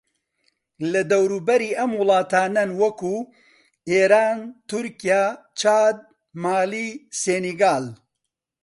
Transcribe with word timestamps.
لە 0.91 1.01
دەوروبەری 1.11 1.75
ئەم 1.79 1.91
وڵاتانەن 1.99 2.69
وەکوو: 2.81 3.19
ئێران، 3.89 4.39
تورکیا، 4.69 5.23
چاد، 5.59 5.97
مالی، 6.43 6.87
سینیگال 7.21 7.85